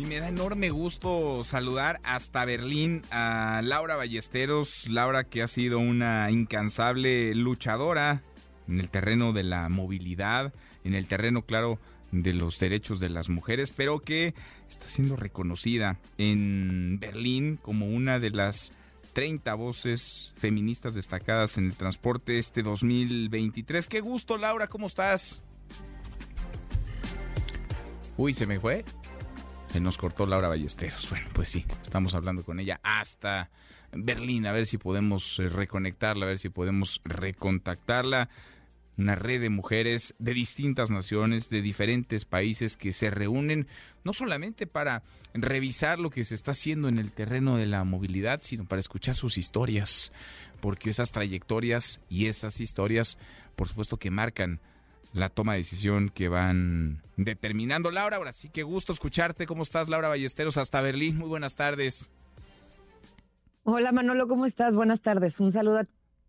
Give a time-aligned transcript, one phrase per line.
[0.00, 4.88] Y me da enorme gusto saludar hasta Berlín a Laura Ballesteros.
[4.88, 8.22] Laura que ha sido una incansable luchadora
[8.66, 11.78] en el terreno de la movilidad, en el terreno, claro,
[12.12, 14.32] de los derechos de las mujeres, pero que
[14.70, 18.72] está siendo reconocida en Berlín como una de las
[19.12, 23.86] 30 voces feministas destacadas en el transporte este 2023.
[23.86, 25.42] Qué gusto, Laura, ¿cómo estás?
[28.16, 28.82] Uy, se me fue.
[29.72, 31.08] Se nos cortó Laura Ballesteros.
[31.10, 33.50] Bueno, pues sí, estamos hablando con ella hasta
[33.92, 38.28] Berlín, a ver si podemos eh, reconectarla, a ver si podemos recontactarla
[38.98, 43.66] una red de mujeres de distintas naciones, de diferentes países que se reúnen
[44.04, 45.02] no solamente para
[45.32, 49.14] revisar lo que se está haciendo en el terreno de la movilidad, sino para escuchar
[49.14, 50.12] sus historias,
[50.60, 53.16] porque esas trayectorias y esas historias,
[53.56, 54.60] por supuesto que marcan
[55.12, 57.90] la toma de decisión que van determinando.
[57.90, 59.46] Laura, ahora sí que gusto escucharte.
[59.46, 60.56] ¿Cómo estás, Laura Ballesteros?
[60.56, 61.16] Hasta Berlín.
[61.16, 62.10] Muy buenas tardes.
[63.64, 64.74] Hola Manolo, ¿cómo estás?
[64.74, 65.38] Buenas tardes.
[65.38, 65.84] Un saludo a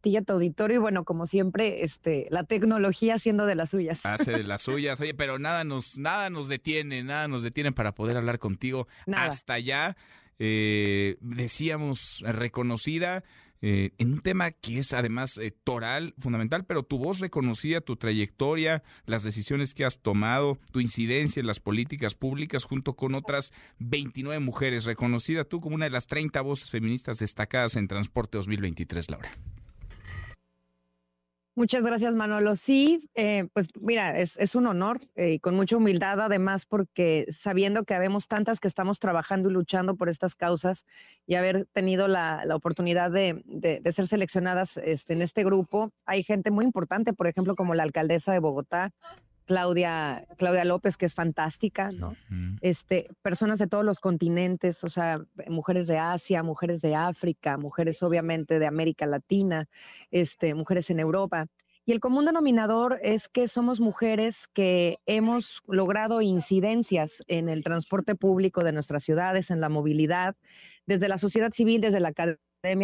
[0.00, 4.06] ti a tu auditorio y bueno, como siempre, este, la tecnología haciendo de las suyas.
[4.06, 7.92] Hace de las suyas, oye, pero nada nos, nada nos detiene, nada nos detiene para
[7.92, 9.96] poder hablar contigo hasta allá.
[10.38, 13.24] Eh, decíamos reconocida
[13.68, 17.96] eh, en un tema que es además eh, toral, fundamental, pero tu voz reconocida, tu
[17.96, 23.52] trayectoria, las decisiones que has tomado, tu incidencia en las políticas públicas junto con otras
[23.80, 29.10] 29 mujeres, reconocida tú como una de las 30 voces feministas destacadas en Transporte 2023,
[29.10, 29.30] Laura.
[31.58, 32.54] Muchas gracias, Manolo.
[32.54, 37.84] Sí, eh, pues mira, es, un honor eh, y con mucha humildad, además, porque sabiendo
[37.84, 40.84] que habemos tantas que estamos trabajando y luchando por estas causas
[41.26, 43.42] y haber tenido la, oportunidad de,
[43.90, 48.34] ser seleccionadas este, en este grupo, hay gente muy importante, por ejemplo, como la alcaldesa
[48.34, 48.92] de Bogotá,
[49.46, 52.14] Claudia, Claudia López, que es fantástica, ¿no?
[52.60, 58.02] Este, personas de todos los continentes, o sea, mujeres de Asia, mujeres de África, mujeres
[58.02, 59.68] obviamente de América Latina,
[60.10, 61.46] este, mujeres en Europa.
[61.88, 68.16] Y el común denominador es que somos mujeres que hemos logrado incidencias en el transporte
[68.16, 70.34] público de nuestras ciudades, en la movilidad,
[70.86, 72.12] desde la sociedad civil, desde la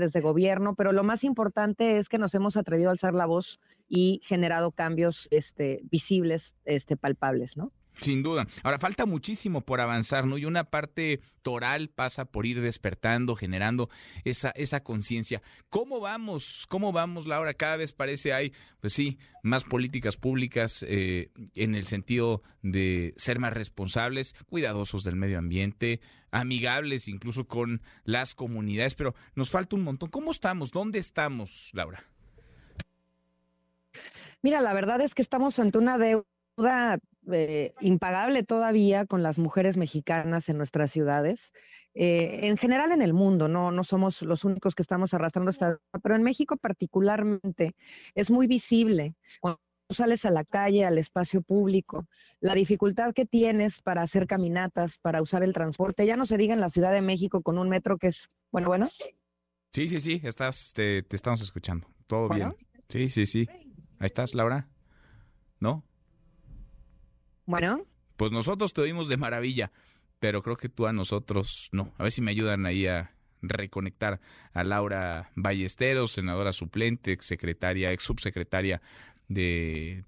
[0.00, 3.60] desde gobierno, pero lo más importante es que nos hemos atrevido a alzar la voz
[3.88, 7.72] y generado cambios este, visibles, este, palpables, ¿no?
[8.00, 8.46] Sin duda.
[8.62, 10.36] Ahora falta muchísimo por avanzar, ¿no?
[10.36, 13.88] Y una parte toral pasa por ir despertando, generando
[14.24, 15.42] esa, esa conciencia.
[15.70, 16.66] ¿Cómo vamos?
[16.68, 17.54] ¿Cómo vamos, Laura?
[17.54, 23.38] Cada vez parece hay, pues sí, más políticas públicas eh, en el sentido de ser
[23.38, 29.82] más responsables, cuidadosos del medio ambiente, amigables incluso con las comunidades, pero nos falta un
[29.82, 30.10] montón.
[30.10, 30.70] ¿Cómo estamos?
[30.70, 32.04] ¿Dónde estamos, Laura?
[34.42, 36.98] Mira, la verdad es que estamos ante una deuda
[37.32, 41.52] eh, impagable todavía con las mujeres mexicanas en nuestras ciudades.
[41.94, 45.78] Eh, en general en el mundo, no, no somos los únicos que estamos arrastrando esta,
[46.02, 47.74] pero en México particularmente
[48.14, 52.06] es muy visible cuando sales a la calle, al espacio público,
[52.40, 56.54] la dificultad que tienes para hacer caminatas, para usar el transporte, ya no se diga
[56.54, 58.86] en la Ciudad de México con un metro que es, bueno, bueno.
[58.86, 62.54] Sí, sí, sí, estás, te, estamos escuchando, todo bien.
[62.88, 63.46] Sí, sí, sí.
[63.98, 64.68] Ahí estás, Laura.
[65.58, 65.84] ¿No?
[67.46, 67.86] Bueno.
[68.16, 69.72] Pues nosotros te oímos de maravilla,
[70.18, 71.92] pero creo que tú a nosotros no.
[71.98, 74.20] A ver si me ayudan ahí a reconectar
[74.52, 78.82] a Laura Ballesteros, senadora suplente, ex secretaria, ex subsecretaria
[79.28, 80.04] de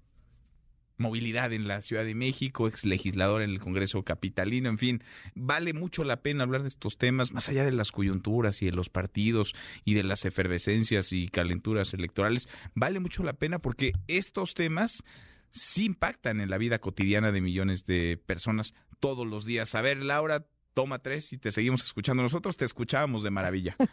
[0.97, 5.73] movilidad en la Ciudad de México, ex legislador en el Congreso Capitalino, en fin, vale
[5.73, 8.89] mucho la pena hablar de estos temas, más allá de las coyunturas y de los
[8.89, 15.03] partidos y de las efervescencias y calenturas electorales, vale mucho la pena porque estos temas
[15.51, 19.75] sí impactan en la vida cotidiana de millones de personas todos los días.
[19.75, 22.23] A ver, Laura, toma tres y te seguimos escuchando.
[22.23, 23.75] Nosotros te escuchábamos de maravilla.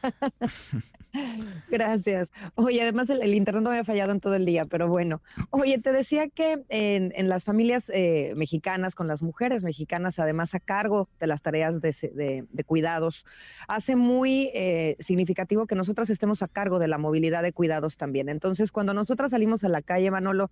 [1.71, 2.29] Gracias.
[2.55, 5.23] Oye, además el, internet no había fallado en todo el día, pero bueno.
[5.51, 10.61] Oye, te decía que en, las familias eh, mexicanas, con las mujeres mexicanas, además a
[10.61, 13.25] cargo de las tareas de, cuidados,
[13.69, 18.29] hace muy eh, significativo que nosotras estemos a cargo de la movilidad de cuidados también.
[18.29, 20.51] Entonces, cuando nosotras salimos a la calle, Manolo,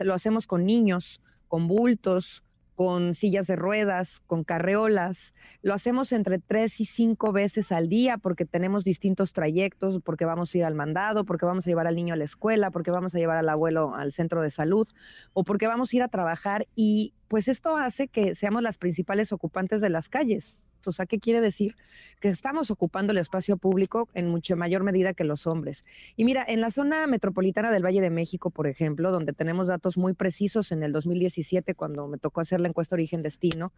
[0.00, 2.44] lo hacemos con niños, con bultos,
[2.80, 5.34] con sillas de ruedas, con carreolas.
[5.60, 10.54] Lo hacemos entre tres y cinco veces al día porque tenemos distintos trayectos, porque vamos
[10.54, 13.14] a ir al mandado, porque vamos a llevar al niño a la escuela, porque vamos
[13.14, 14.88] a llevar al abuelo al centro de salud
[15.34, 19.30] o porque vamos a ir a trabajar y pues esto hace que seamos las principales
[19.30, 20.62] ocupantes de las calles.
[20.88, 21.76] O sea, ¿qué quiere decir?
[22.20, 25.84] Que estamos ocupando el espacio público en mucho mayor medida que los hombres.
[26.16, 29.96] Y mira, en la zona metropolitana del Valle de México, por ejemplo, donde tenemos datos
[29.96, 33.72] muy precisos en el 2017, cuando me tocó hacer la encuesta origen-destino,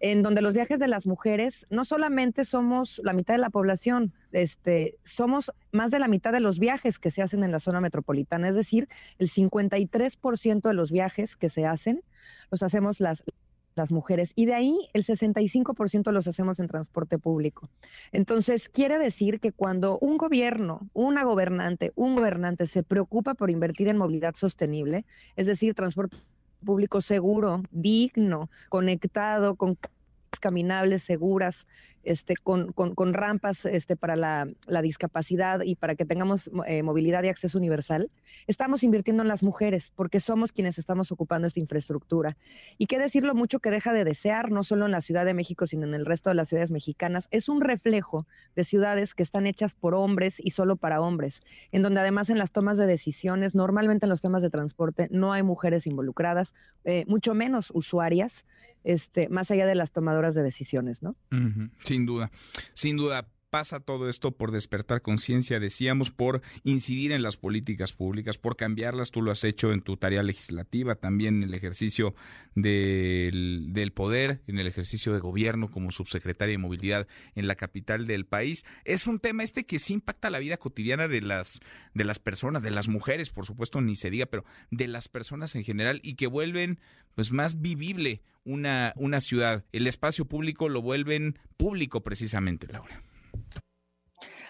[0.00, 4.12] en donde los viajes de las mujeres no solamente somos la mitad de la población,
[4.32, 7.80] este, somos más de la mitad de los viajes que se hacen en la zona
[7.80, 8.88] metropolitana, es decir,
[9.18, 12.02] el 53% de los viajes que se hacen
[12.50, 13.24] los hacemos las
[13.76, 17.68] las mujeres y de ahí el 65% los hacemos en transporte público.
[18.10, 23.88] Entonces, quiere decir que cuando un gobierno, una gobernante, un gobernante se preocupa por invertir
[23.88, 25.04] en movilidad sostenible,
[25.36, 26.16] es decir, transporte
[26.64, 29.78] público seguro, digno, conectado, con
[30.40, 31.66] caminables, seguras,
[32.06, 32.72] este, con,
[33.12, 34.46] rampas este, para la,
[34.82, 38.10] discapacidad y para que tengamos eh, movilidad y acceso universal,
[38.46, 42.36] estamos invirtiendo en las mujeres porque somos quienes estamos ocupando esta infraestructura.
[42.78, 45.34] Y qué decir lo mucho que deja de desear, no solo en la Ciudad de
[45.34, 49.24] México, sino en el resto de las ciudades mexicanas, es un reflejo de ciudades que
[49.24, 51.42] están hechas por hombres y solo para hombres,
[51.72, 55.32] en donde además en las tomas de decisiones, normalmente en los temas de transporte, no
[55.32, 56.54] hay mujeres involucradas,
[56.84, 58.46] eh, mucho menos usuarias,
[58.86, 61.16] este, más allá de las tomadoras de decisiones, ¿no?
[61.96, 62.30] Sin duda,
[62.74, 63.26] sin duda
[63.56, 69.12] pasa todo esto por despertar conciencia, decíamos, por incidir en las políticas públicas, por cambiarlas.
[69.12, 72.14] Tú lo has hecho en tu tarea legislativa, también en el ejercicio
[72.54, 78.06] del, del, poder, en el ejercicio de gobierno como subsecretaria de movilidad en la capital
[78.06, 78.66] del país.
[78.84, 81.60] Es un tema este que sí impacta la vida cotidiana de las,
[81.94, 85.54] de las personas, de las mujeres, por supuesto, ni se diga, pero de las personas
[85.54, 86.78] en general y que vuelven
[87.14, 89.64] pues más vivible una, una ciudad.
[89.72, 93.02] El espacio público lo vuelven público precisamente, Laura.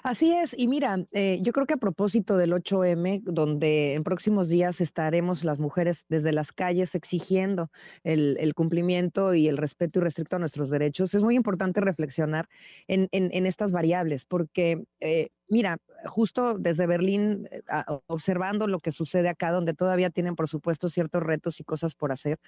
[0.07, 4.49] Así es, y mira, eh, yo creo que a propósito del 8M, donde en próximos
[4.49, 7.73] días estaremos las mujeres desde las calles exigiendo
[8.05, 12.49] el, cumplimiento y el respeto y restricto a nuestros derechos, es muy importante reflexionar
[12.87, 17.63] en, en, estas variables, porque eh, mira, justo desde Berlín, eh,
[18.07, 22.13] observando lo que sucede acá, donde todavía tienen, por supuesto, ciertos retos y cosas por
[22.13, 22.39] hacer,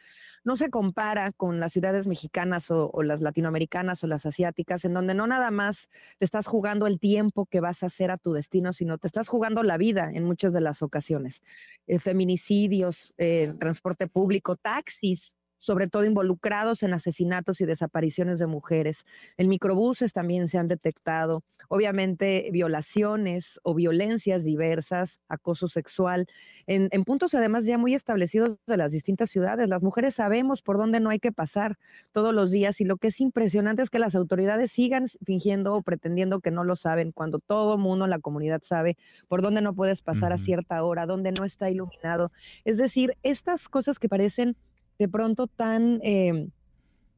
[0.44, 5.14] no se compara con las ciudades mexicanas o, las latinoamericanas o las asiáticas, en donde
[5.14, 5.88] no nada más
[6.18, 9.28] te estás jugando el tiempo que vas a hacer a tu destino, sino te estás
[9.28, 11.42] jugando la vida en muchas de las ocasiones.
[11.86, 19.04] Eh, feminicidios, eh, transporte público, taxis, sobre todo involucrados en asesinatos y desapariciones de mujeres.
[19.36, 26.26] En microbuses también se han detectado, obviamente, violaciones o violencias diversas, acoso sexual,
[26.66, 29.68] en, puntos además ya muy establecidos de las distintas ciudades.
[29.68, 31.78] Las mujeres sabemos por dónde no hay que pasar
[32.12, 35.82] todos los días y lo que es impresionante es que las autoridades sigan fingiendo o
[35.82, 38.96] pretendiendo que no lo saben cuando todo mundo en la comunidad sabe
[39.26, 42.30] por dónde no puedes pasar a cierta hora, dónde no está iluminado.
[42.64, 44.56] Es decir, estas cosas que parecen
[44.98, 46.50] de pronto tan em,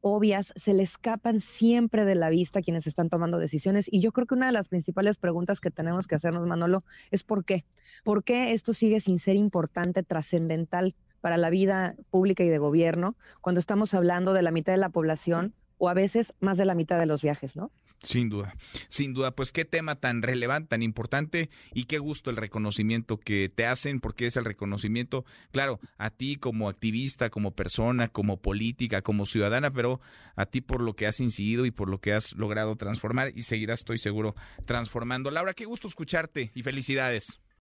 [0.01, 3.87] obvias se le escapan siempre de la vista a quienes están tomando decisiones.
[3.91, 7.23] Y yo creo que una de las principales preguntas que tenemos que hacernos, Manolo, es
[7.23, 7.65] ¿por qué?
[8.03, 13.15] ¿Por qué esto sigue sin ser importante, trascendental para la vida pública y de gobierno
[13.41, 16.75] cuando estamos hablando de la mitad de la población o a veces más de la
[16.75, 17.71] mitad de los viajes, ¿no?
[18.01, 18.55] Sin duda,
[18.89, 23.47] sin duda, pues qué tema tan relevante, tan importante y qué gusto el reconocimiento que
[23.47, 29.03] te hacen, porque es el reconocimiento, claro, a ti como activista, como persona, como política,
[29.03, 30.01] como ciudadana, pero
[30.35, 33.43] a ti por lo que has incidido y por lo que has logrado transformar y
[33.43, 35.29] seguirás, estoy seguro, transformando.
[35.29, 37.40] Laura, qué gusto escucharte y felicidades.